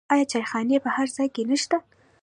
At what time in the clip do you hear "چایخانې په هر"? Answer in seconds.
0.31-1.07